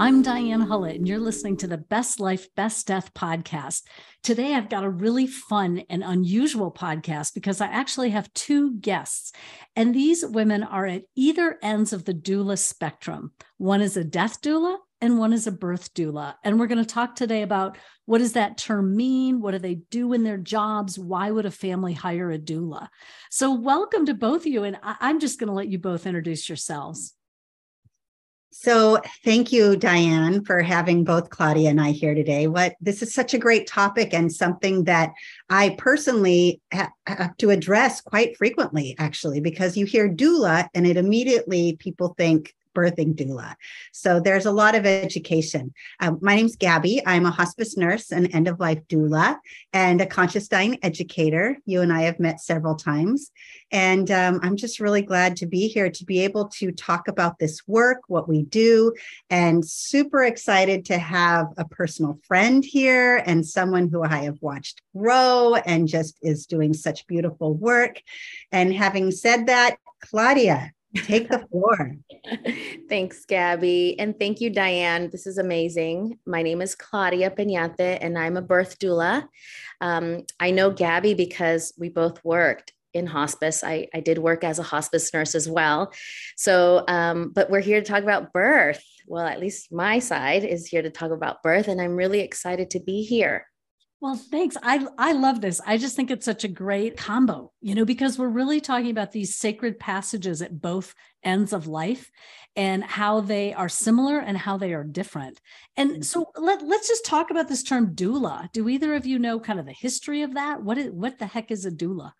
[0.00, 3.82] I'm Diane Hullet, and you're listening to the Best Life, Best Death podcast.
[4.22, 9.32] Today, I've got a really fun and unusual podcast because I actually have two guests,
[9.74, 13.32] and these women are at either ends of the doula spectrum.
[13.56, 16.34] One is a death doula, and one is a birth doula.
[16.44, 19.40] And we're going to talk today about what does that term mean?
[19.40, 20.96] What do they do in their jobs?
[20.96, 22.86] Why would a family hire a doula?
[23.32, 24.62] So, welcome to both of you.
[24.62, 27.14] And I'm just going to let you both introduce yourselves.
[28.60, 32.48] So, thank you, Diane, for having both Claudia and I here today.
[32.48, 35.12] What this is such a great topic and something that
[35.48, 40.96] I personally ha- have to address quite frequently, actually, because you hear doula and it
[40.96, 43.54] immediately people think birthing doula.
[43.92, 45.72] So there's a lot of education.
[46.00, 47.02] Um, my name's Gabby.
[47.06, 49.38] I'm a hospice nurse and end of life doula
[49.72, 51.56] and a conscious dying educator.
[51.64, 53.30] You and I have met several times.
[53.70, 57.38] And um, I'm just really glad to be here to be able to talk about
[57.38, 58.94] this work, what we do,
[59.28, 64.80] and super excited to have a personal friend here and someone who I have watched
[64.96, 68.00] grow and just is doing such beautiful work.
[68.52, 71.96] And having said that, Claudia, Take the floor.
[72.88, 73.98] Thanks, Gabby.
[73.98, 75.10] And thank you, Diane.
[75.10, 76.18] This is amazing.
[76.26, 79.28] My name is Claudia Peñate, and I'm a birth doula.
[79.80, 83.62] Um, I know Gabby because we both worked in hospice.
[83.62, 85.92] I, I did work as a hospice nurse as well.
[86.36, 88.82] So, um, but we're here to talk about birth.
[89.06, 92.70] Well, at least my side is here to talk about birth, and I'm really excited
[92.70, 93.46] to be here.
[94.00, 94.56] Well, thanks.
[94.62, 95.60] I I love this.
[95.66, 99.10] I just think it's such a great combo, you know, because we're really talking about
[99.10, 102.12] these sacred passages at both ends of life
[102.54, 105.40] and how they are similar and how they are different.
[105.76, 106.02] And mm-hmm.
[106.02, 108.50] so let, let's just talk about this term doula.
[108.52, 110.62] Do either of you know kind of the history of that?
[110.62, 112.12] What is what the heck is a doula?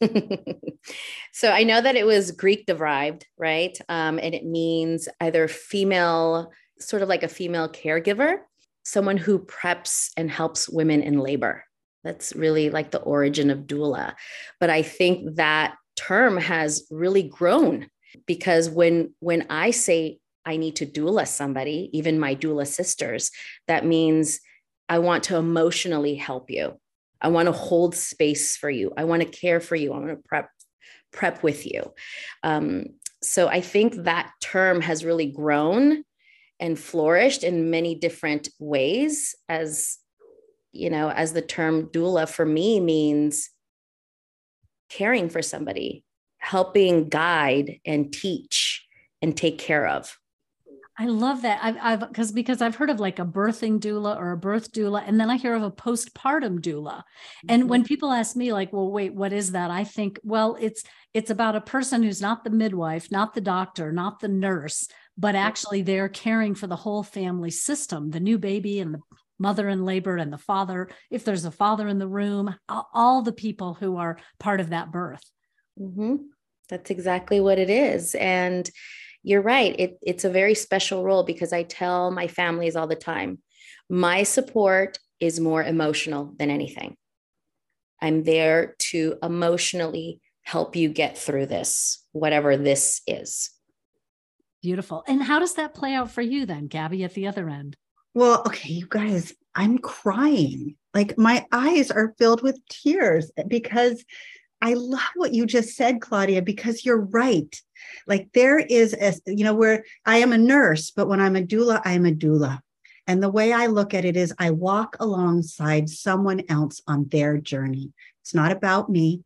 [1.32, 3.76] so I know that it was Greek derived, right?
[3.88, 8.38] Um, and it means either female, sort of like a female caregiver
[8.88, 11.64] someone who preps and helps women in labor.
[12.04, 14.14] That's really like the origin of doula.
[14.60, 17.88] But I think that term has really grown
[18.26, 23.30] because when when I say I need to doula somebody, even my doula sisters,
[23.66, 24.40] that means
[24.88, 26.80] I want to emotionally help you.
[27.20, 28.92] I want to hold space for you.
[28.96, 29.92] I want to care for you.
[29.92, 30.48] I want to prep
[31.12, 31.92] prep with you.
[32.42, 32.86] Um,
[33.22, 36.04] so I think that term has really grown
[36.60, 39.98] and flourished in many different ways as
[40.72, 43.50] you know as the term doula for me means
[44.88, 46.04] caring for somebody
[46.38, 48.86] helping guide and teach
[49.22, 50.18] and take care of
[51.00, 51.60] I love that.
[51.62, 55.04] I've, I've, because because I've heard of like a birthing doula or a birth doula,
[55.06, 57.04] and then I hear of a postpartum doula.
[57.48, 57.70] And mm-hmm.
[57.70, 59.70] when people ask me, like, well, wait, what is that?
[59.70, 60.82] I think, well, it's
[61.14, 64.88] it's about a person who's not the midwife, not the doctor, not the nurse,
[65.18, 69.00] but actually they're caring for the whole family system the new baby and the
[69.38, 70.88] mother in labor and the father.
[71.10, 74.90] If there's a father in the room all the people who are part of that
[74.90, 75.24] birth.
[75.78, 76.16] Mm-hmm.
[76.68, 78.14] that's exactly what it is.
[78.14, 78.68] And
[79.22, 82.94] you're right it, it's a very special role because i tell my families all the
[82.94, 83.38] time
[83.90, 86.96] my support is more emotional than anything.
[88.00, 93.50] I'm there to emotionally help you get through this whatever this is
[94.62, 95.04] Beautiful.
[95.06, 97.76] And how does that play out for you then, Gabby, at the other end?
[98.14, 100.76] Well, okay, you guys, I'm crying.
[100.94, 104.04] Like my eyes are filled with tears because
[104.60, 107.54] I love what you just said, Claudia, because you're right.
[108.06, 111.42] Like there is a, you know, where I am a nurse, but when I'm a
[111.42, 112.60] doula, I'm a doula.
[113.06, 117.38] And the way I look at it is I walk alongside someone else on their
[117.38, 117.92] journey.
[118.22, 119.22] It's not about me.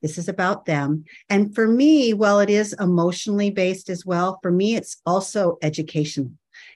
[0.00, 1.04] This is about them.
[1.28, 6.32] And for me, while it is emotionally based as well, for me, it's also educational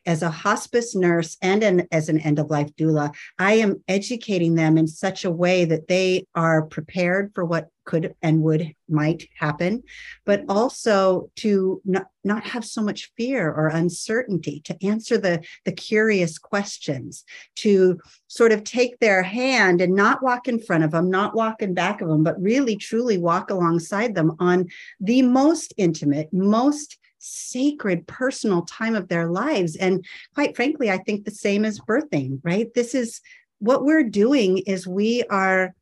[0.06, 4.54] as a hospice nurse and an, as an end of life doula, I am educating
[4.54, 9.28] them in such a way that they are prepared for what could and would might
[9.38, 9.82] happen,
[10.24, 15.72] but also to not, not have so much fear or uncertainty, to answer the, the
[15.72, 17.24] curious questions,
[17.54, 21.62] to sort of take their hand and not walk in front of them, not walk
[21.62, 24.66] in back of them, but really truly walk alongside them on
[25.00, 29.76] the most intimate, most sacred personal time of their lives.
[29.76, 32.72] And quite frankly, I think the same as birthing, right?
[32.74, 33.20] This is
[33.58, 35.74] what we're doing is we are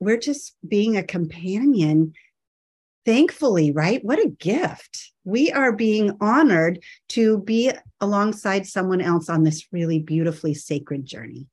[0.00, 2.12] we're just being a companion
[3.06, 9.42] thankfully right what a gift we are being honored to be alongside someone else on
[9.42, 11.46] this really beautifully sacred journey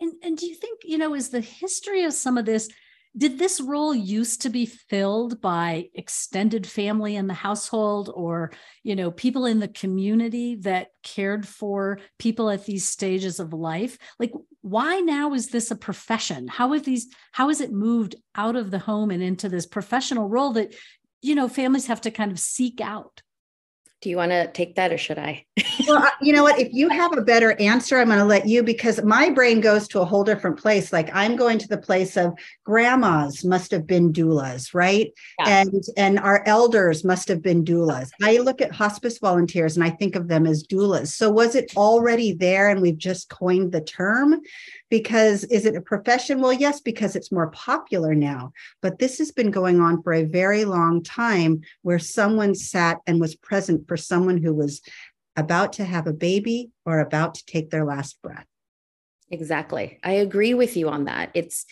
[0.00, 2.68] and, and do you think you know is the history of some of this
[3.16, 8.96] did this role used to be filled by extended family in the household or you
[8.96, 13.98] know people in the community that cared for people at these stages of life?
[14.18, 14.32] Like
[14.62, 16.48] why now is this a profession?
[16.48, 20.28] How have these how has it moved out of the home and into this professional
[20.28, 20.74] role that
[21.20, 23.22] you know families have to kind of seek out
[24.02, 25.46] do you want to take that or should I?
[25.88, 26.58] well, you know what?
[26.58, 29.86] If you have a better answer, I'm going to let you because my brain goes
[29.88, 30.92] to a whole different place.
[30.92, 32.34] Like I'm going to the place of
[32.64, 35.12] grandmas must have been doulas, right?
[35.38, 35.62] Yeah.
[35.62, 38.10] And and our elders must have been doulas.
[38.20, 41.08] I look at hospice volunteers and I think of them as doulas.
[41.08, 44.40] So was it already there and we've just coined the term?
[44.92, 46.38] because is it a profession?
[46.38, 48.52] Well, yes, because it's more popular now.
[48.82, 53.18] But this has been going on for a very long time where someone sat and
[53.18, 54.80] was present for someone who was
[55.36, 58.46] about to have a baby or about to take their last breath.
[59.30, 59.98] Exactly.
[60.02, 61.30] I agree with you on that.
[61.34, 61.66] It's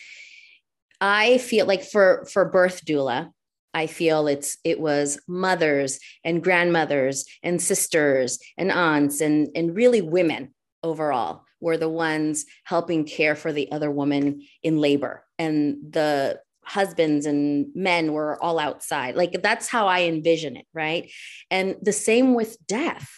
[0.99, 3.31] I feel like for for birth doula,
[3.73, 10.03] I feel it's it was mothers and grandmothers and sisters and aunts and and really
[10.03, 10.53] women
[10.83, 16.39] overall were the ones helping care for the other woman in labor and the
[16.71, 19.15] husbands and men were all outside.
[19.15, 21.11] Like that's how i envision it right?
[21.49, 23.09] And the same with death.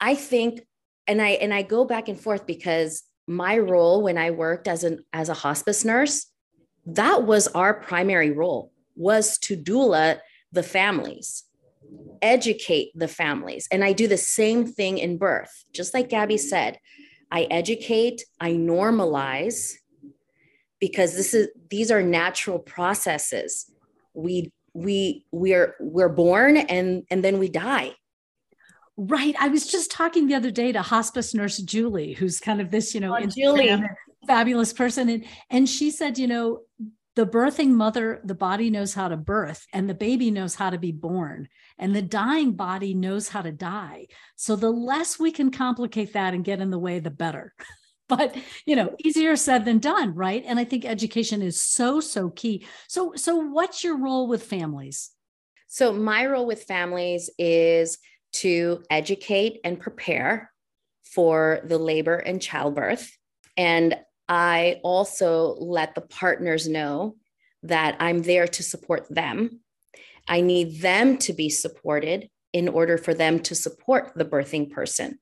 [0.00, 0.62] I think
[1.06, 4.84] and i and i go back and forth because my role when i worked as
[4.84, 6.26] an as a hospice nurse
[6.86, 10.18] that was our primary role was to doula
[10.52, 11.44] the families
[12.22, 13.66] educate the families.
[13.72, 15.64] And i do the same thing in birth.
[15.72, 16.78] Just like gabby said
[17.32, 19.74] I educate, I normalize
[20.80, 23.70] because this is these are natural processes.
[24.14, 27.94] We we we're we're born and and then we die.
[28.96, 29.34] Right.
[29.38, 32.94] I was just talking the other day to hospice nurse Julie, who's kind of this,
[32.94, 33.82] you know, oh, Julie.
[34.26, 35.08] fabulous person.
[35.08, 36.60] And and she said, you know,
[37.16, 40.78] the birthing mother, the body knows how to birth, and the baby knows how to
[40.78, 41.48] be born,
[41.78, 44.06] and the dying body knows how to die.
[44.36, 47.52] So the less we can complicate that and get in the way, the better.
[48.10, 48.36] but
[48.66, 50.44] you know, easier said than done, right?
[50.46, 52.66] And I think education is so so key.
[52.88, 55.12] So so what's your role with families?
[55.68, 57.98] So my role with families is
[58.32, 60.52] to educate and prepare
[61.04, 63.16] for the labor and childbirth.
[63.56, 63.96] And
[64.28, 67.16] I also let the partners know
[67.62, 69.60] that I'm there to support them.
[70.28, 75.18] I need them to be supported in order for them to support the birthing person.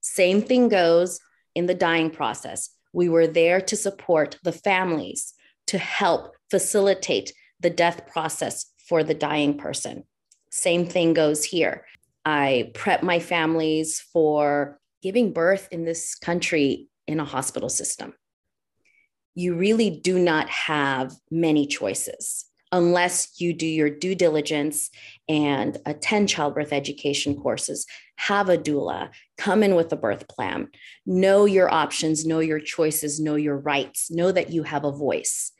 [0.00, 1.20] Same thing goes
[1.56, 2.70] in the dying process.
[2.92, 5.34] We were there to support the families,
[5.66, 10.04] to help facilitate the death process for the dying person.
[10.50, 11.84] Same thing goes here.
[12.24, 18.14] I prep my families for giving birth in this country in a hospital system
[19.36, 24.90] you really do not have many choices unless you do your due diligence
[25.28, 27.86] and attend childbirth education courses,
[28.16, 30.68] have a doula, come in with a birth plan,
[31.04, 35.52] know your options, know your choices, know your rights, know that you have a voice.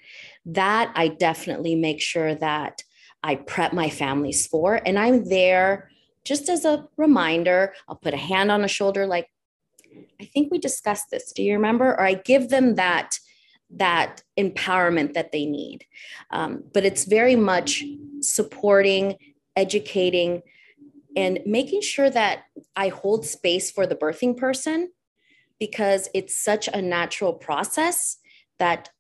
[0.45, 2.83] That I definitely make sure that
[3.23, 4.81] I prep my families for.
[4.87, 5.91] And I'm there
[6.25, 7.75] just as a reminder.
[7.89, 9.29] I'll put a hand on a shoulder, like,
[10.21, 11.33] I think we discussed this.
[11.33, 11.91] Do you remember?
[11.91, 13.19] Or I give them that
[13.71, 15.85] that empowerment that they need.
[16.31, 17.85] Um, but it's very much
[18.21, 19.17] supporting,
[19.57, 20.43] educating,
[21.17, 22.45] and making sure that
[22.77, 24.91] I hold space for the birthing person
[25.59, 28.19] because it's such a natural process
[28.59, 28.91] that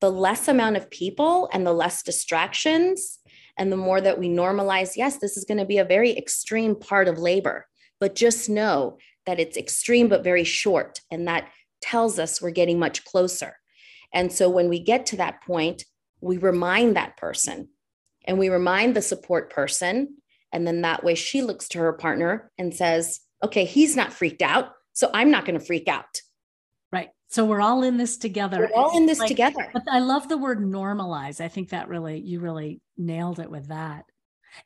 [0.00, 3.20] the less amount of people and the less distractions
[3.56, 6.74] and the more that we normalize yes this is going to be a very extreme
[6.74, 7.66] part of labor
[8.00, 11.48] but just know that it's extreme but very short and that
[11.80, 13.54] tells us we're getting much closer
[14.12, 15.84] and so when we get to that point,
[16.20, 17.68] we remind that person
[18.24, 20.16] and we remind the support person.
[20.52, 24.42] And then that way she looks to her partner and says, okay, he's not freaked
[24.42, 24.72] out.
[24.92, 26.20] So I'm not going to freak out.
[26.92, 27.08] Right.
[27.28, 28.58] So we're all in this together.
[28.58, 29.70] We're all in this like, together.
[29.72, 31.40] But I love the word normalize.
[31.40, 34.04] I think that really, you really nailed it with that.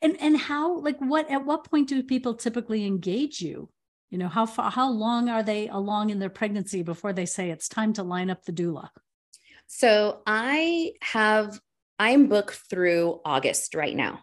[0.01, 3.69] And and how, like what at what point do people typically engage you?
[4.09, 7.49] You know, how far how long are they along in their pregnancy before they say
[7.49, 8.89] it's time to line up the doula?
[9.67, 11.59] So I have,
[11.99, 14.21] I'm booked through August right now.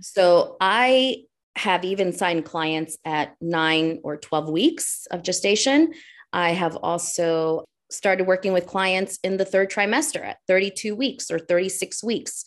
[0.00, 1.24] So I
[1.56, 5.92] have even signed clients at nine or 12 weeks of gestation.
[6.32, 11.40] I have also started working with clients in the third trimester at 32 weeks or
[11.40, 12.44] 36 weeks.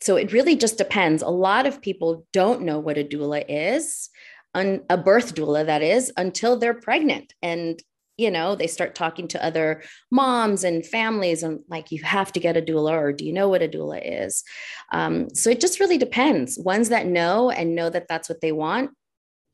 [0.00, 1.22] So it really just depends.
[1.22, 4.08] A lot of people don't know what a doula is,
[4.54, 7.34] a birth doula, that is, until they're pregnant.
[7.42, 7.78] And
[8.20, 12.40] you know, they start talking to other moms and families and like, you have to
[12.40, 14.44] get a doula, or do you know what a doula is?
[14.92, 16.58] Um, so it just really depends.
[16.58, 18.90] Ones that know and know that that's what they want,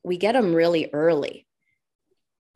[0.02, 1.46] we get them really early.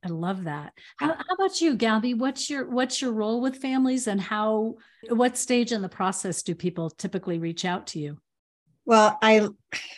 [0.05, 0.73] I love that.
[0.97, 2.15] How, how, about you, Gabby?
[2.15, 4.77] What's your what's your role with families, and how
[5.11, 8.17] what stage in the process do people typically reach out to you?
[8.87, 9.49] Well, I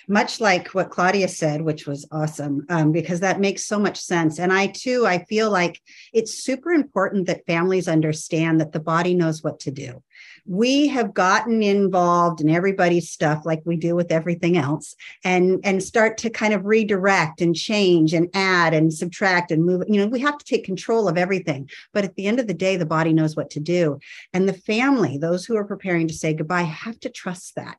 [0.08, 4.38] much like what Claudia said, which was awesome, um, because that makes so much sense.
[4.38, 5.80] And I too, I feel like
[6.12, 10.02] it's super important that families understand that the body knows what to do.
[10.46, 14.94] We have gotten involved in everybody's stuff like we do with everything else,
[15.24, 19.84] and and start to kind of redirect and change and add and subtract and move.
[19.88, 21.70] You know, we have to take control of everything.
[21.92, 23.98] But at the end of the day, the body knows what to do.
[24.32, 27.76] And the family, those who are preparing to say goodbye, have to trust that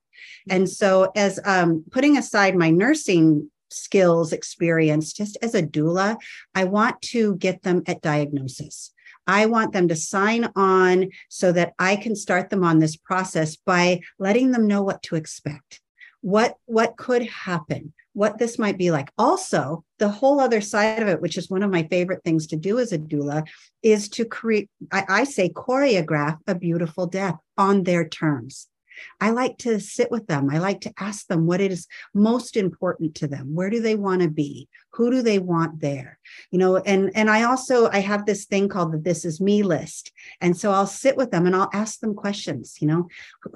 [0.50, 6.18] and so, as um, putting aside my nursing skills experience, just as a doula,
[6.54, 8.92] I want to get them at diagnosis.
[9.28, 13.56] I want them to sign on so that I can start them on this process
[13.56, 15.82] by letting them know what to expect,
[16.22, 19.12] what what could happen, what this might be like.
[19.18, 22.56] Also, the whole other side of it, which is one of my favorite things to
[22.56, 23.48] do as a doula,
[23.82, 28.68] is to create, I, I say, choreograph a beautiful death on their terms.
[29.20, 30.50] I like to sit with them.
[30.50, 33.54] I like to ask them what is most important to them.
[33.56, 34.68] Where do they want to be?
[34.94, 36.20] Who do they want there?
[36.52, 39.64] You know, and and I also I have this thing called the this is me
[39.64, 40.12] list.
[40.42, 43.08] And so I'll sit with them and I'll ask them questions, you know,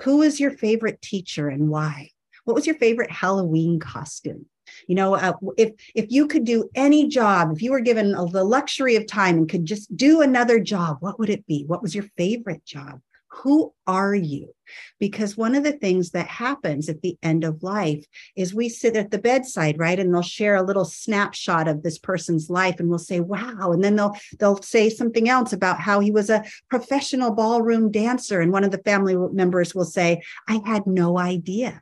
[0.03, 2.11] who is your favorite teacher and why?
[2.45, 4.45] What was your favorite Halloween costume?
[4.87, 8.43] you know uh, if if you could do any job if you were given the
[8.43, 11.95] luxury of time and could just do another job what would it be what was
[11.95, 12.99] your favorite job
[13.37, 14.53] who are you?
[14.99, 18.95] Because one of the things that happens at the end of life is we sit
[18.95, 19.99] at the bedside, right?
[19.99, 23.71] And they'll share a little snapshot of this person's life and we'll say, wow.
[23.71, 28.41] And then they'll they'll say something else about how he was a professional ballroom dancer.
[28.41, 31.81] And one of the family members will say, I had no idea.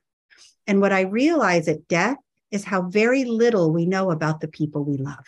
[0.68, 2.18] And what I realize at death
[2.52, 5.26] is how very little we know about the people we love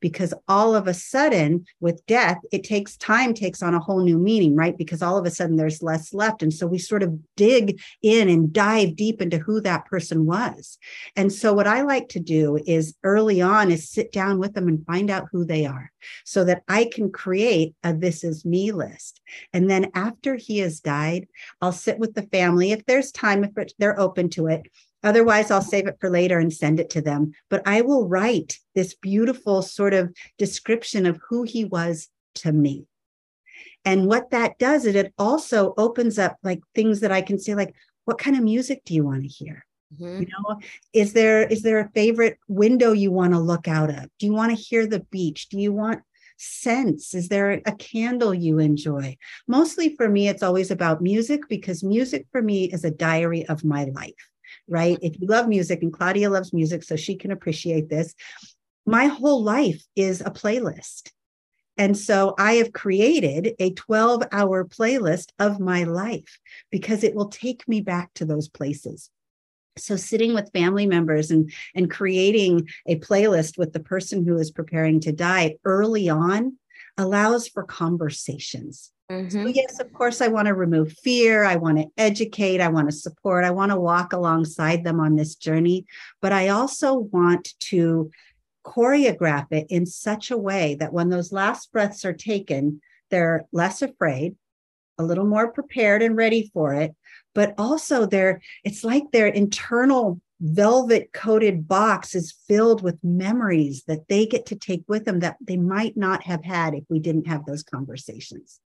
[0.00, 4.18] because all of a sudden with death it takes time takes on a whole new
[4.18, 4.76] meaning right?
[4.76, 6.42] Because all of a sudden there's less left.
[6.42, 10.78] And so we sort of dig in and dive deep into who that person was.
[11.16, 14.68] And so what i like to do is early on is sit down with them
[14.68, 15.90] and find out who they are
[16.24, 19.20] so that i can create a this is me list.
[19.52, 21.28] And then after he has died
[21.60, 22.72] i'll sit with the family.
[22.72, 24.62] If there's time if they're open to it
[25.02, 27.32] Otherwise, I'll save it for later and send it to them.
[27.48, 32.86] But I will write this beautiful sort of description of who he was to me.
[33.84, 37.54] And what that does is it also opens up like things that I can say,
[37.54, 39.66] like, what kind of music do you want to hear?
[39.94, 40.22] Mm-hmm.
[40.22, 40.60] You know,
[40.92, 44.06] is there is there a favorite window you want to look out of?
[44.18, 45.48] Do you want to hear the beach?
[45.48, 46.02] Do you want
[46.38, 47.14] scents?
[47.14, 49.16] Is there a candle you enjoy?
[49.46, 53.64] Mostly for me, it's always about music because music for me is a diary of
[53.64, 54.14] my life
[54.68, 54.98] right?
[55.02, 58.14] If you love music, and Claudia loves music, so she can appreciate this.
[58.86, 61.10] My whole life is a playlist.
[61.78, 66.38] And so I have created a 12 hour playlist of my life
[66.70, 69.10] because it will take me back to those places.
[69.78, 74.50] So sitting with family members and, and creating a playlist with the person who is
[74.50, 76.58] preparing to die early on
[76.98, 78.92] allows for conversations.
[79.12, 79.42] Mm-hmm.
[79.42, 81.44] So yes, of course, I want to remove fear.
[81.44, 82.62] I want to educate.
[82.62, 83.44] I want to support.
[83.44, 85.84] I want to walk alongside them on this journey.
[86.22, 88.10] But I also want to
[88.64, 93.82] choreograph it in such a way that when those last breaths are taken, they're less
[93.82, 94.34] afraid,
[94.98, 96.94] a little more prepared and ready for it.
[97.34, 104.08] But also, they're, it's like their internal velvet coated box is filled with memories that
[104.08, 107.26] they get to take with them that they might not have had if we didn't
[107.26, 108.58] have those conversations.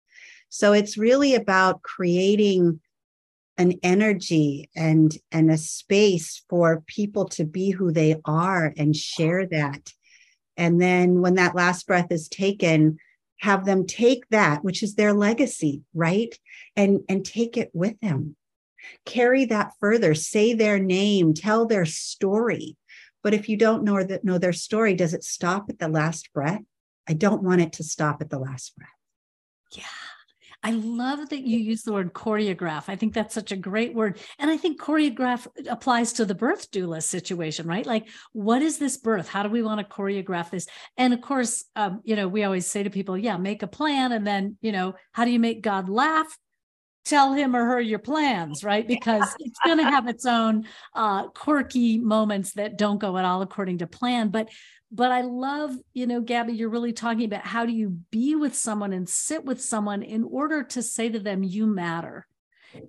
[0.49, 2.81] So it's really about creating
[3.59, 9.47] an energy and and a space for people to be who they are and share
[9.47, 9.93] that.
[10.57, 12.99] And then when that last breath is taken,
[13.41, 16.35] have them take that, which is their legacy, right?
[16.75, 18.37] And and take it with them
[19.05, 22.76] carry that further, say their name, tell their story.
[23.23, 26.33] But if you don't know that know their story, does it stop at the last
[26.33, 26.62] breath?
[27.09, 28.88] I don't want it to stop at the last breath.
[29.73, 30.06] Yeah.
[30.63, 32.85] I love that you use the word choreograph.
[32.89, 34.19] I think that's such a great word.
[34.39, 37.87] And I think choreograph applies to the birth doula situation, right?
[37.87, 39.29] Like, what is this birth?
[39.29, 40.67] How do we want to choreograph this?
[40.97, 44.13] And of course, um, you know, we always say to people, yeah, make a plan.
[44.13, 46.37] And then, you know, how do you make God laugh?
[47.07, 48.87] Tell him or her your plans, right?
[48.87, 53.43] Because it's going to have its own uh, quirky moments that don't go at all
[53.43, 54.29] according to plan.
[54.29, 54.51] But
[54.93, 58.55] but I love, you know, Gabby, you're really talking about how do you be with
[58.55, 62.27] someone and sit with someone in order to say to them, you matter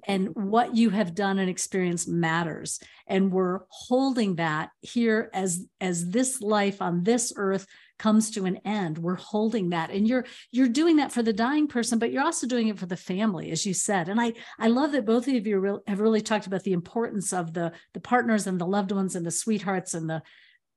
[0.08, 6.10] and what you have done and experienced matters and we're holding that here as as
[6.10, 7.66] this life on this earth
[7.98, 11.68] comes to an end we're holding that and you're you're doing that for the dying
[11.68, 14.68] person but you're also doing it for the family as you said and i i
[14.68, 18.48] love that both of you have really talked about the importance of the the partners
[18.48, 20.22] and the loved ones and the sweethearts and the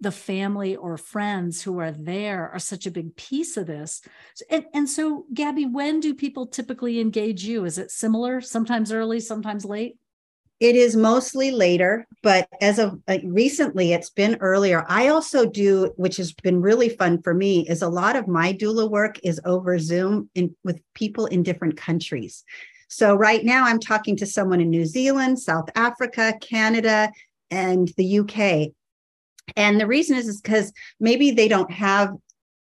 [0.00, 4.00] the family or friends who are there are such a big piece of this.
[4.48, 7.66] And, and so, Gabby, when do people typically engage you?
[7.66, 10.00] Is it similar, sometimes early, sometimes late?
[10.60, 14.84] It is mostly later, but as of uh, recently, it's been earlier.
[14.88, 18.52] I also do, which has been really fun for me, is a lot of my
[18.52, 22.44] doula work is over Zoom in, with people in different countries.
[22.88, 27.10] So right now, I'm talking to someone in New Zealand, South Africa, Canada,
[27.50, 28.72] and the UK.
[29.56, 32.12] And the reason is is because maybe they don't have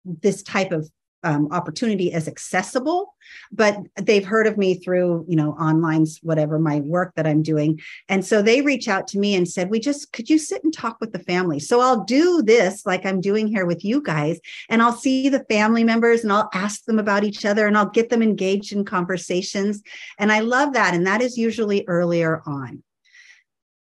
[0.07, 0.89] this type of
[1.25, 3.15] um, opportunity as accessible
[3.53, 7.81] but they've heard of me through you know online whatever my work that i'm doing.
[8.09, 10.73] And so they reach out to me and said we just could you sit and
[10.73, 11.61] talk with the family?
[11.61, 15.45] So i'll do this like i'm doing here with you guys and i'll see the
[15.45, 18.85] family members and i'll ask them about each other and i'll get them engaged in
[18.85, 19.83] conversations.
[20.19, 22.83] And i love that and that is usually earlier on.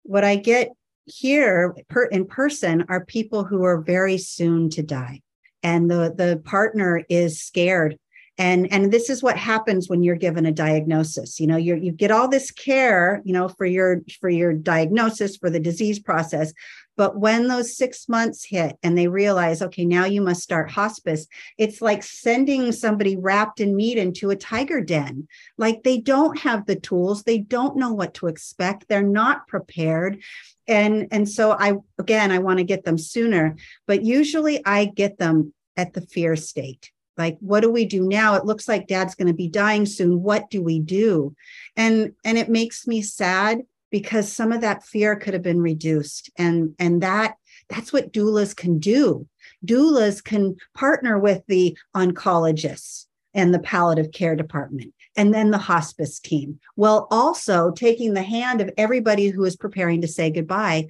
[0.03, 0.69] What i get
[1.05, 1.75] here
[2.11, 5.21] in person are people who are very soon to die
[5.63, 7.97] and the the partner is scared
[8.41, 11.39] and and this is what happens when you're given a diagnosis.
[11.39, 15.37] You know you you get all this care you know for your for your diagnosis
[15.37, 16.51] for the disease process.
[16.97, 21.27] But when those six months hit and they realize okay now you must start hospice
[21.59, 25.27] it's like sending somebody wrapped in meat into a tiger den.
[25.59, 27.21] Like they don't have the tools.
[27.21, 28.87] They don't know what to expect.
[28.87, 30.23] They're not prepared.
[30.67, 33.55] And and so i again i want to get them sooner.
[33.85, 38.35] But usually i get them at the fear state like what do we do now?
[38.35, 40.23] It looks like dad's going to be dying soon.
[40.23, 41.35] What do we do?
[41.75, 43.61] And and it makes me sad
[43.91, 46.29] because some of that fear could have been reduced.
[46.37, 47.35] And and that
[47.69, 49.27] that's what doulas can do.
[49.65, 56.19] Doulas can partner with the oncologists and the palliative care department and then the hospice
[56.19, 60.87] team while also taking the hand of everybody who is preparing to say goodbye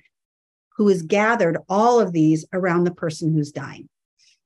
[0.78, 3.88] who has gathered all of these around the person who's dying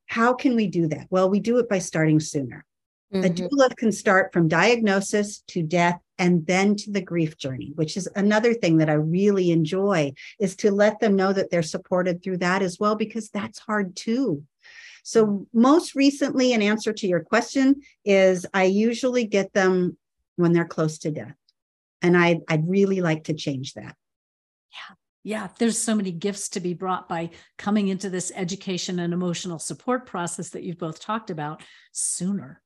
[0.06, 2.64] how can we do that well we do it by starting sooner
[3.12, 3.24] mm-hmm.
[3.24, 7.96] a doula can start from diagnosis to death and then to the grief journey which
[7.96, 12.22] is another thing that i really enjoy is to let them know that they're supported
[12.22, 14.42] through that as well because that's hard too
[15.06, 19.96] so, most recently, an answer to your question, is I usually get them
[20.34, 21.36] when they're close to death.
[22.02, 23.94] And I, I'd really like to change that.
[24.72, 24.96] Yeah.
[25.26, 29.58] Yeah, there's so many gifts to be brought by coming into this education and emotional
[29.58, 32.62] support process that you've both talked about sooner.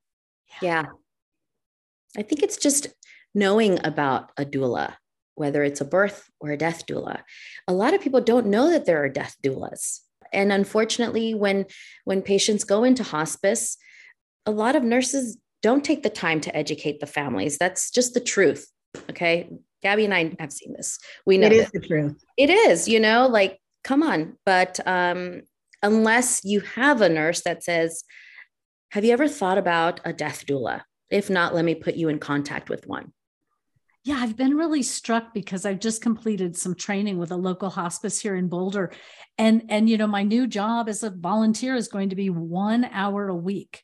[0.61, 0.83] Yeah.
[0.83, 0.87] yeah.
[2.19, 2.89] I think it's just
[3.35, 4.95] knowing about a doula,
[5.37, 7.23] whether it's a birth or a death doula.
[7.67, 10.01] A lot of people don't know that there are death doulas
[10.33, 11.67] and unfortunately when
[12.05, 13.77] when patients go into hospice
[14.47, 18.21] a lot of nurses don't take the time to educate the families that's just the
[18.21, 18.71] truth
[19.09, 19.51] okay
[19.83, 20.99] gabby and i have seen this.
[21.27, 22.23] We know it is the truth.
[22.37, 24.37] It is you know like come on.
[24.45, 25.43] But um
[25.83, 28.05] unless you have a nurse that says
[28.91, 30.83] have you ever thought about a death doula?
[31.11, 33.13] If not let me put you in contact with one.
[34.03, 38.19] Yeah, I've been really struck because I've just completed some training with a local hospice
[38.19, 38.93] here in Boulder.
[39.37, 42.85] And and you know, my new job as a volunteer is going to be 1
[42.87, 43.83] hour a week.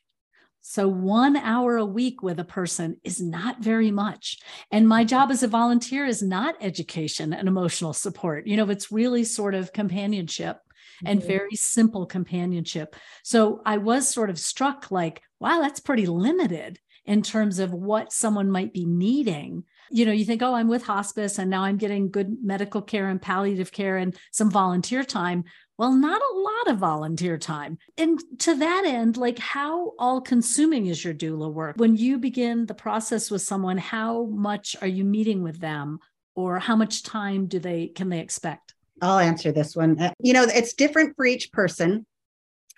[0.69, 4.37] So 1 hour a week with a person is not very much.
[4.69, 8.45] And my job as a volunteer is not education and emotional support.
[8.47, 10.57] You know, it's really sort of companionship
[11.05, 11.27] and mm-hmm.
[11.27, 12.97] very simple companionship.
[13.23, 18.11] So I was sort of struck like, wow, that's pretty limited in terms of what
[18.11, 21.77] someone might be needing you know, you think, oh, I'm with hospice and now I'm
[21.77, 25.45] getting good medical care and palliative care and some volunteer time.
[25.77, 27.77] Well, not a lot of volunteer time.
[27.97, 31.75] And to that end, like how all consuming is your doula work?
[31.77, 35.99] When you begin the process with someone, how much are you meeting with them
[36.35, 38.73] or how much time do they can they expect?
[39.01, 40.01] I'll answer this one.
[40.01, 42.07] Uh, you know, it's different for each person.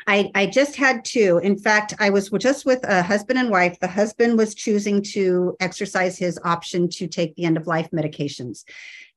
[0.08, 1.40] I, I just had two.
[1.44, 3.80] In fact, I was just with a husband and wife.
[3.80, 8.64] The husband was choosing to exercise his option to take the end of life medications.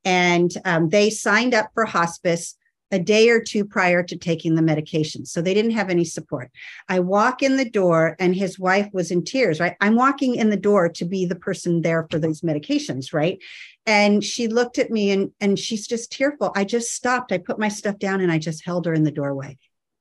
[0.05, 2.57] And um, they signed up for hospice
[2.93, 5.25] a day or two prior to taking the medication.
[5.25, 6.51] So they didn't have any support.
[6.89, 9.77] I walk in the door and his wife was in tears, right?
[9.81, 13.39] I'm walking in the door to be the person there for those medications, right?
[13.87, 16.53] And she looked at me and, and she's just tearful.
[16.55, 17.33] I just stopped.
[17.33, 19.59] I put my stuff down and I just held her in the doorway.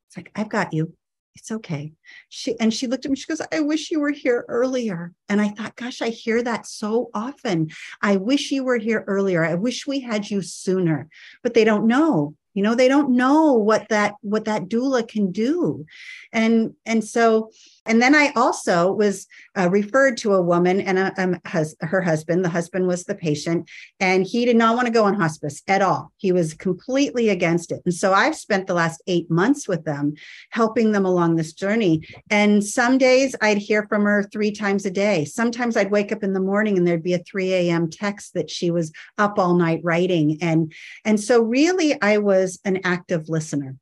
[0.08, 0.94] It's like, I've got you
[1.36, 1.94] it's okay.
[2.30, 5.14] She and she looked at me, she goes, I wish you were here earlier.
[5.30, 7.70] And I thought, gosh, I hear that so often.
[8.02, 9.44] I wish you were here earlier.
[9.44, 11.08] I wish we had you sooner.
[11.42, 15.32] But they don't know you know they don't know what that what that doula can
[15.32, 15.86] do.
[16.32, 17.52] And and so
[17.86, 22.02] and then i also was uh, referred to a woman and a, um, has her
[22.02, 22.44] husband.
[22.44, 25.82] The husband was the patient and he did not want to go on hospice at
[25.82, 26.12] all.
[26.18, 27.82] He was completely against it.
[27.86, 30.14] And so i've spent the last eight months with them
[30.52, 32.08] helping them along this journey.
[32.30, 35.26] And some days i'd hear from her three times a day.
[35.26, 38.50] Sometimes i'd wake up in the morning and there'd be a 3 a.m text that
[38.50, 40.38] she was up all night writing.
[40.42, 43.76] And and so really i was an active listener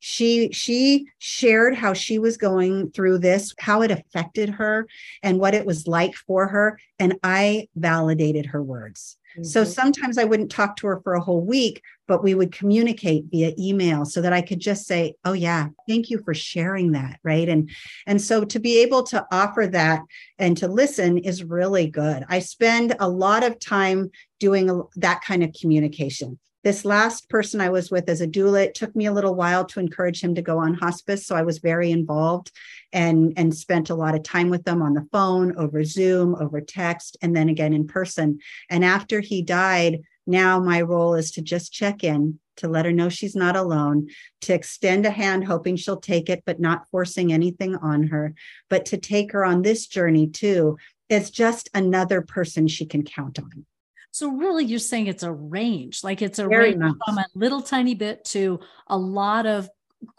[0.00, 4.86] she she shared how she was going through this how it affected her
[5.22, 6.78] and what it was like for her.
[6.98, 9.16] And i validated her words.
[9.30, 9.44] Mm-hmm.
[9.44, 13.26] so sometimes i wouldn't talk to her for a whole week but we would communicate
[13.30, 17.20] via email so that i could just say oh yeah thank you for sharing that
[17.22, 17.48] right?
[17.48, 17.70] And
[18.06, 20.02] and so to be able to offer that
[20.38, 22.24] and to listen is really good.
[22.28, 27.70] I spend a lot of time doing that kind of communication this last person I
[27.70, 30.42] was with as a doula, it took me a little while to encourage him to
[30.42, 31.26] go on hospice.
[31.26, 32.52] So I was very involved
[32.92, 36.60] and, and spent a lot of time with them on the phone, over Zoom, over
[36.60, 38.40] text, and then again in person.
[38.68, 42.92] And after he died, now my role is to just check in, to let her
[42.92, 44.08] know she's not alone,
[44.42, 48.34] to extend a hand, hoping she'll take it, but not forcing anything on her,
[48.68, 50.76] but to take her on this journey too.
[51.08, 53.66] It's just another person she can count on.
[54.12, 56.96] So really you're saying it's a range, like it's a Very range much.
[57.06, 59.68] from a little tiny bit to a lot of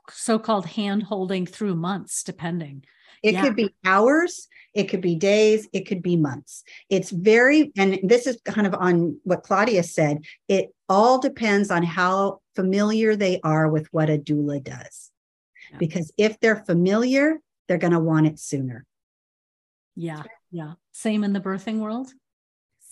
[0.10, 2.86] so-called hand holding through months, depending.
[3.24, 3.44] It yeah.
[3.44, 6.64] could be hours, it could be days, it could be months.
[6.90, 11.84] It's very, and this is kind of on what Claudia said, it all depends on
[11.84, 15.12] how familiar they are with what a doula does.
[15.72, 15.78] Yeah.
[15.78, 18.86] Because if they're familiar, they're going to want it sooner.
[19.96, 20.24] Yeah.
[20.52, 20.74] Yeah.
[20.92, 22.12] Same in the birthing world.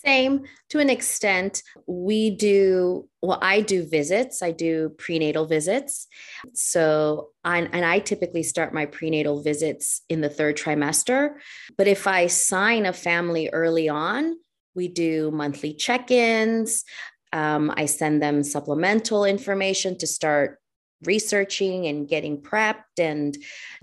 [0.04, 1.62] Same to an extent.
[1.86, 6.06] We do, well, I do visits, I do prenatal visits.
[6.54, 11.34] So, I, and I typically start my prenatal visits in the third trimester.
[11.76, 14.36] But if I sign a family early on,
[14.74, 16.84] we do monthly check ins.
[17.32, 20.58] Um, I send them supplemental information to start
[21.04, 23.36] researching and getting prepped and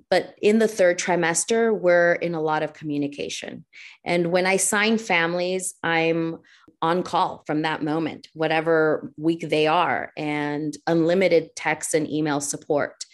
[0.09, 3.65] but in the third trimester we're in a lot of communication.
[4.05, 6.37] And when i sign families i'm
[6.81, 13.05] on call from that moment whatever week they are and unlimited text and email support.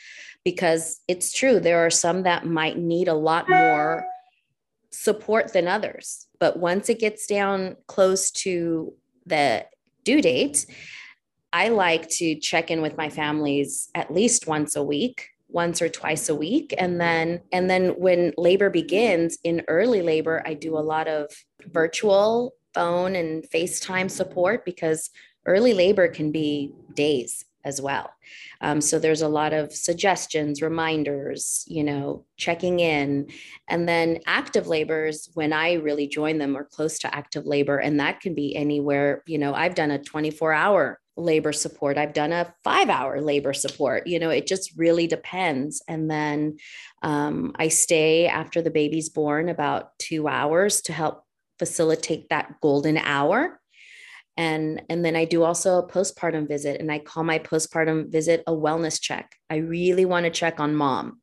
[0.44, 4.06] Because it's true there are some that might need a lot more
[4.92, 6.28] support than others.
[6.40, 8.94] But once it gets down close to
[9.26, 9.66] the
[10.04, 10.66] due date
[11.54, 15.88] I like to check in with my families at least once a week once or
[15.88, 16.74] twice a week.
[16.78, 21.30] And then and then when labor begins in early labor i do a lot of
[21.72, 25.12] virtual phone and facetime support because
[25.46, 28.10] early labor can be days as well.
[28.60, 33.28] Um, so there's a lot of suggestions reminders you know checking in.
[33.70, 38.00] And then active labors when i really join them or close to active labor and
[38.00, 41.98] that can be anywhere you know i've done a 24 hour labor support.
[41.98, 44.08] I've done a five hour labor support.
[44.08, 45.82] You know, it just really depends.
[45.88, 46.58] And then
[47.02, 51.24] um, I stay after the baby's born about two hours to help
[51.60, 53.60] facilitate that golden hour.
[54.36, 58.42] And, and then I do also a postpartum visit, and I call my postpartum visit
[58.48, 59.36] a wellness check.
[59.50, 61.22] I really want to check on mom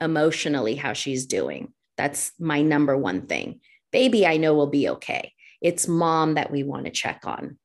[0.00, 1.72] emotionally, how she's doing.
[1.96, 3.60] That's my number one thing.
[3.92, 5.32] Baby, I know will be okay.
[5.60, 7.58] It's mom that we want to check on.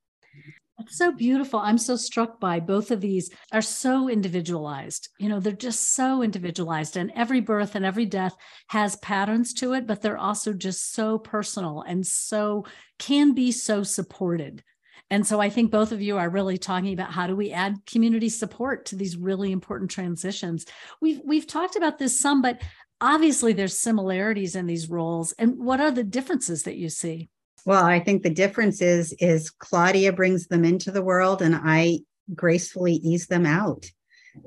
[0.80, 1.60] It's so beautiful.
[1.60, 5.08] I'm so struck by both of these are so individualized.
[5.18, 8.34] You know, they're just so individualized and every birth and every death
[8.68, 12.66] has patterns to it, but they're also just so personal and so
[12.98, 14.64] can be so supported.
[15.10, 17.86] And so I think both of you are really talking about how do we add
[17.86, 20.66] community support to these really important transitions.
[21.00, 22.60] We've we've talked about this some, but
[23.00, 25.32] obviously there's similarities in these roles.
[25.32, 27.28] And what are the differences that you see?
[27.66, 32.00] Well, I think the difference is is Claudia brings them into the world and I
[32.34, 33.86] gracefully ease them out.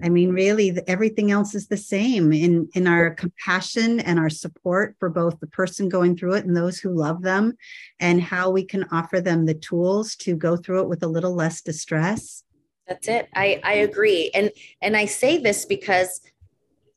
[0.04, 4.96] I mean, really, everything else is the same in, in our compassion and our support
[5.00, 7.54] for both the person going through it and those who love them,
[8.00, 11.34] and how we can offer them the tools to go through it with a little
[11.34, 12.44] less distress.
[12.88, 13.30] That's it.
[13.34, 14.30] I, I agree.
[14.34, 14.52] And
[14.82, 16.22] and I say this because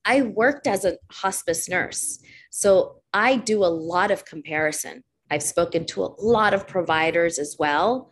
[0.04, 2.20] I worked as a hospice nurse.
[2.50, 5.04] So I do a lot of comparison.
[5.30, 8.10] I've spoken to a lot of providers as well.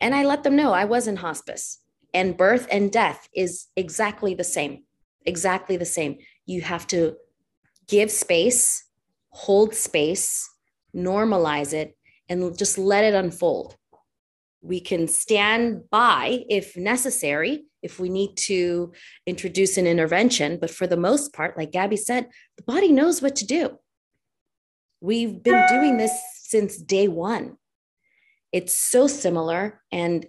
[0.00, 1.80] And I let them know I was in hospice
[2.14, 4.84] and birth and death is exactly the same.
[5.26, 6.18] Exactly the same.
[6.46, 7.16] You have to
[7.86, 8.84] give space,
[9.30, 10.48] hold space,
[10.94, 11.96] normalize it,
[12.28, 13.76] and just let it unfold.
[14.60, 18.92] We can stand by if necessary, if we need to
[19.26, 20.58] introduce an intervention.
[20.60, 23.78] But for the most part, like Gabby said, the body knows what to do.
[25.00, 27.56] We've been doing this since day one.
[28.52, 29.82] It's so similar.
[29.92, 30.26] And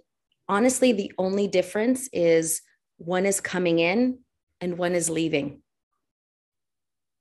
[0.48, 2.62] honestly, the only difference is
[2.98, 4.18] one is coming in
[4.60, 5.62] and one is leaving.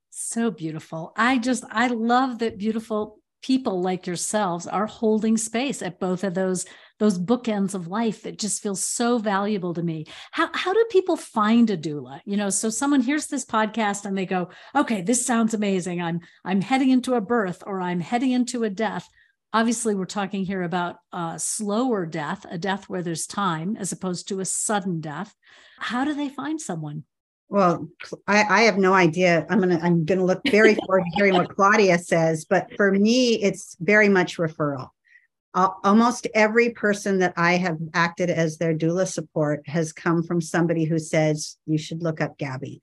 [0.09, 1.13] So beautiful.
[1.15, 6.33] I just, I love that beautiful people like yourselves are holding space at both of
[6.33, 6.65] those
[6.99, 10.05] those bookends of life that just feels so valuable to me.
[10.31, 12.21] How, how do people find a doula?
[12.25, 16.01] You know so someone hears this podcast and they go okay this sounds amazing.
[16.01, 19.09] I'm i'm heading into a birth or i'm heading into a death.
[19.51, 24.27] Obviously we're talking here about a slower death a death where there's time as opposed
[24.27, 25.33] to a sudden death.
[25.79, 27.05] How do they find someone?
[27.47, 27.89] Well,
[28.27, 29.47] I, I, have no idea.
[29.49, 33.41] I'm gonna I'm gonna look very forward to hearing what Claudia says, but for me,
[33.41, 34.89] it's very much referral.
[35.55, 40.85] Almost every person that I have acted as their doula support has come from somebody
[40.85, 42.81] who says you should look up Gabby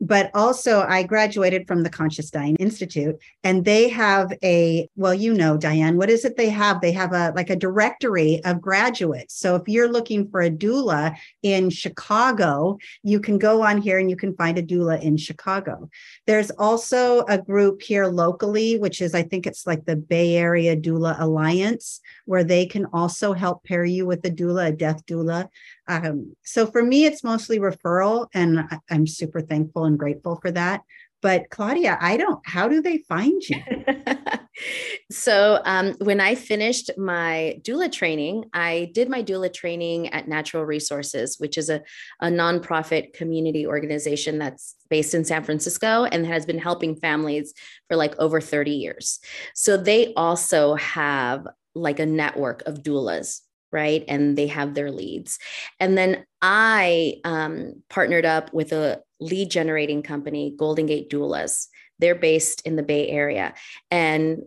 [0.00, 5.32] but also I graduated from the Conscious Dying Institute and they have a well you
[5.32, 6.80] know Diane what is it they have?
[6.80, 9.38] They have a like a directory of graduates.
[9.38, 14.10] So if you're looking for a doula in Chicago you can go on here and
[14.10, 15.88] you can find a doula in Chicago.
[16.26, 20.76] There's also a group here locally which is I think it's like the Bay Area
[20.76, 25.48] Doula Alliance where they can also help pair you with a doula a death doula
[25.88, 30.82] um, so for me, it's mostly referral, and I'm super thankful and grateful for that.
[31.22, 33.62] But Claudia, I don't, how do they find you?
[35.10, 40.64] so um, when I finished my doula training, I did my doula training at Natural
[40.64, 41.82] Resources, which is a,
[42.20, 47.52] a nonprofit community organization that's based in San Francisco and has been helping families
[47.88, 49.20] for like over 30 years.
[49.54, 53.40] So they also have like a network of doulas
[53.72, 54.04] right?
[54.08, 55.38] And they have their leads.
[55.80, 61.66] And then I um, partnered up with a lead generating company, Golden Gate Doulas.
[61.98, 63.54] They're based in the Bay Area.
[63.90, 64.42] And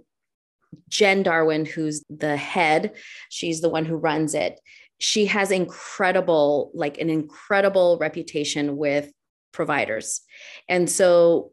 [0.88, 2.93] Jen Darwin, who's the head,
[3.29, 4.60] she's the one who runs it.
[4.99, 9.12] She has incredible, like an incredible reputation with
[9.51, 10.21] providers.
[10.67, 11.51] And so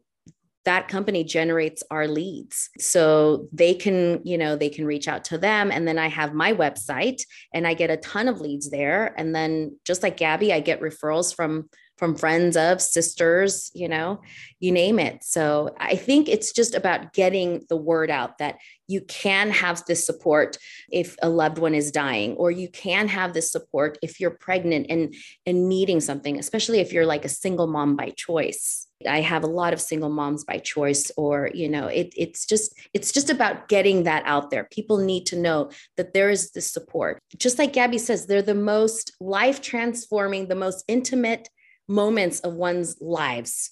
[0.67, 2.69] that company generates our leads.
[2.77, 5.71] So they can you know they can reach out to them.
[5.71, 7.21] And then i have my website
[7.53, 9.15] and i get a ton of leads there.
[9.17, 14.21] And then just like gabby i get referrals from from friends of sisters you know
[14.59, 15.23] you name it.
[15.23, 20.05] So i think it's just about getting the word out that you can have this
[20.05, 20.57] support
[20.91, 24.87] if a loved one is dying or you can have this support if you're pregnant
[24.89, 29.43] and and needing something especially if you're like a single mom by choice I have
[29.43, 33.29] a lot of single moms by choice, or you know, it, it's just it's just
[33.29, 34.67] about getting that out there.
[34.71, 37.19] People need to know that there is this support.
[37.37, 41.49] Just like Gabby says, they're the most life transforming, the most intimate
[41.87, 43.71] moments of one's lives.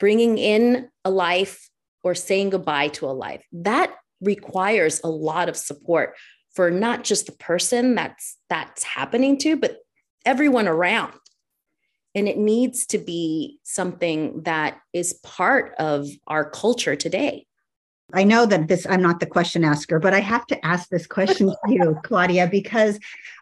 [0.00, 1.68] Bringing in a life
[2.02, 6.16] or saying goodbye to a life that requires a lot of support
[6.54, 9.78] for not just the person that's that's happening to, but
[10.24, 11.12] everyone around
[12.14, 17.46] and it needs to be something that is part of our culture today.
[18.12, 21.06] I know that this, I'm not the question asker, but I have to ask this
[21.06, 22.98] question to you, Claudia, because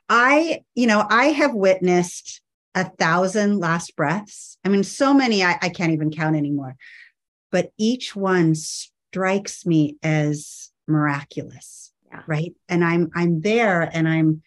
[0.08, 2.40] I, you know, I have witnessed
[2.74, 4.58] a thousand last breaths.
[4.64, 6.76] I mean, so many I, I can't even count anymore,
[7.52, 11.92] but each one strikes me as miraculous.
[12.08, 12.22] Yeah.
[12.26, 12.54] Right.
[12.68, 14.42] And I'm, I'm there and I'm,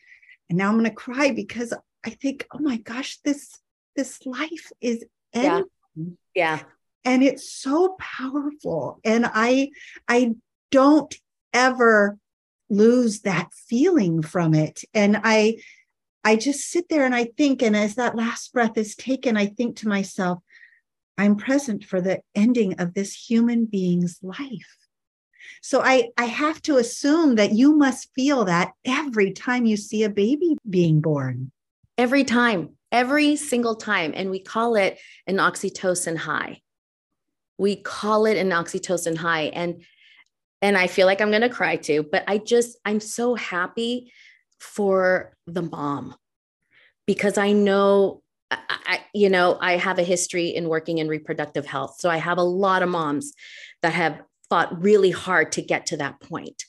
[0.50, 1.74] and now I'm going to cry because
[2.06, 3.58] I think, oh my gosh, this
[4.00, 5.66] this life is ending.
[5.96, 6.06] Yeah.
[6.34, 6.60] yeah.
[7.04, 9.00] And it's so powerful.
[9.04, 9.72] And I
[10.08, 10.36] I
[10.72, 11.14] don't
[11.54, 12.18] ever
[12.70, 14.84] lose that feeling from it.
[14.94, 15.58] And I
[16.24, 19.48] I just sit there and I think, and as that last breath is taken, I
[19.48, 20.40] think to myself,
[21.18, 24.78] I'm present for the ending of this human being's life.
[25.62, 30.04] So I, I have to assume that you must feel that every time you see
[30.04, 31.52] a baby being born.
[31.98, 34.14] Every time every single time.
[34.16, 36.62] And we call it an oxytocin high.
[37.58, 39.44] We call it an oxytocin high.
[39.44, 39.84] And
[40.62, 44.12] and I feel like I'm going to cry too, but I just, I'm so happy
[44.60, 46.16] for the mom
[47.06, 48.22] because I know
[48.52, 51.98] I, you know, I have a history in working in reproductive health.
[52.00, 53.34] So I have a lot of moms
[53.84, 56.66] that have fought really hard to get to that point.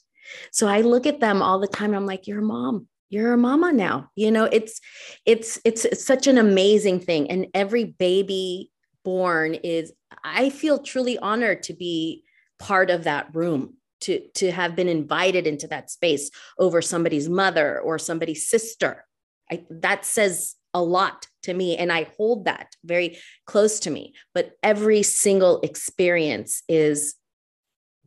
[0.53, 1.95] So I look at them all the time.
[1.95, 2.87] I'm like, you're a mom.
[3.11, 4.11] You're a mama now.
[4.15, 4.81] You know, it's,
[5.27, 7.31] it's, it's, such an amazing thing.
[7.31, 8.71] And every baby
[9.05, 9.93] born is,
[10.25, 12.25] I feel truly honored to be
[12.61, 17.81] part of that room to to have been invited into that space over somebody's mother
[17.81, 19.05] or somebody's sister
[19.51, 24.15] I, that says a lot to me and i hold that very close to me
[24.35, 27.15] but every single experience is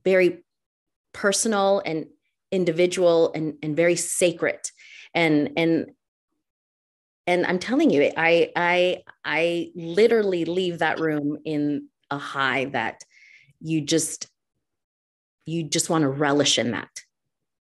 [0.03, 0.43] very
[1.13, 2.05] personal and
[2.51, 4.59] individual and, and very sacred
[5.13, 5.91] and and
[7.27, 13.03] and i'm telling you i i i literally leave that room in a high that
[13.59, 14.27] you just
[15.45, 16.89] you just want to relish in that.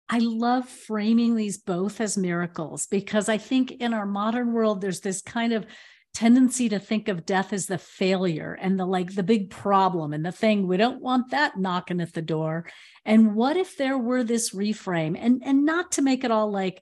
[0.07, 4.99] I love framing these both as miracles because I think in our modern world, there's
[4.99, 5.65] this kind of
[6.13, 10.25] tendency to think of death as the failure and the like the big problem and
[10.25, 12.65] the thing we don't want that knocking at the door.
[13.03, 15.17] And what if there were this reframe?
[15.19, 16.81] And and not to make it all like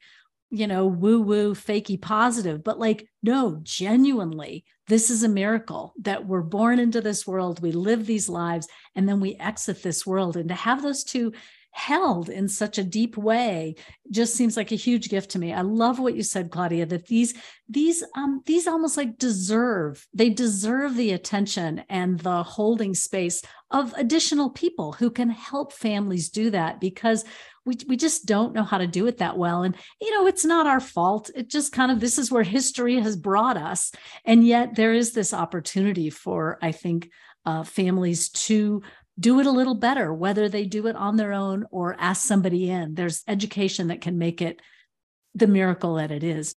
[0.53, 6.27] you know woo woo fakey positive but like no genuinely this is a miracle that
[6.27, 10.37] we're born into this world we live these lives and then we exit this world
[10.37, 11.33] and to have those two
[11.73, 13.75] held in such a deep way
[14.11, 15.51] just seems like a huge gift to me.
[15.51, 17.33] I love what you said, Claudia, that these
[17.67, 23.91] these um these almost like deserve they deserve the attention and the holding space of
[23.97, 27.25] additional people who can help families do that because
[27.65, 30.45] we, we just don't know how to do it that well and you know it's
[30.45, 33.91] not our fault it just kind of this is where history has brought us
[34.25, 37.09] and yet there is this opportunity for i think
[37.45, 38.81] uh, families to
[39.19, 42.69] do it a little better, whether they do it on their own or ask somebody
[42.69, 42.95] in.
[42.95, 44.59] There's education that can make it
[45.35, 46.55] the miracle that it is.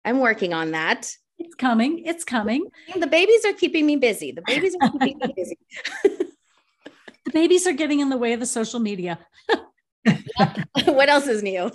[0.05, 1.11] I'm working on that.
[1.37, 2.05] It's coming.
[2.05, 2.65] It's coming.
[2.97, 4.31] The babies are keeping me busy.
[4.31, 5.57] The babies are keeping me busy.
[6.03, 9.19] the babies are getting in the way of the social media.
[10.85, 11.69] what else is new?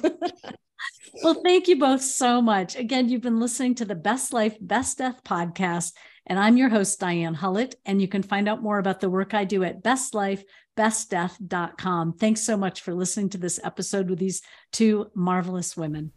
[1.22, 2.76] well, thank you both so much.
[2.76, 5.92] Again, you've been listening to the Best Life, Best Death podcast.
[6.26, 7.74] And I'm your host, Diane Hullet.
[7.84, 12.14] And you can find out more about the work I do at bestlifebestdeath.com.
[12.14, 14.40] Thanks so much for listening to this episode with these
[14.72, 16.12] two marvelous women.